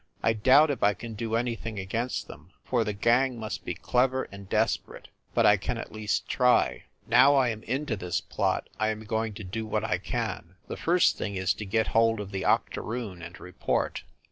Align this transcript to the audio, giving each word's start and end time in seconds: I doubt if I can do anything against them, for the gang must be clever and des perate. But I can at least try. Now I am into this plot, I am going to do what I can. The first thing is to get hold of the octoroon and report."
I 0.23 0.33
doubt 0.33 0.71
if 0.71 0.81
I 0.81 0.95
can 0.95 1.13
do 1.13 1.35
anything 1.35 1.77
against 1.77 2.27
them, 2.27 2.49
for 2.63 2.83
the 2.83 2.91
gang 2.91 3.37
must 3.39 3.63
be 3.65 3.75
clever 3.75 4.23
and 4.31 4.49
des 4.49 4.69
perate. 4.83 5.09
But 5.35 5.45
I 5.45 5.57
can 5.57 5.77
at 5.77 5.91
least 5.91 6.27
try. 6.27 6.85
Now 7.05 7.35
I 7.35 7.49
am 7.49 7.61
into 7.61 7.95
this 7.95 8.19
plot, 8.19 8.67
I 8.79 8.87
am 8.87 9.05
going 9.05 9.35
to 9.35 9.43
do 9.43 9.63
what 9.67 9.83
I 9.83 9.99
can. 9.99 10.55
The 10.67 10.75
first 10.75 11.19
thing 11.19 11.35
is 11.35 11.53
to 11.53 11.65
get 11.67 11.89
hold 11.89 12.19
of 12.19 12.31
the 12.31 12.45
octoroon 12.45 13.21
and 13.21 13.39
report." 13.39 14.01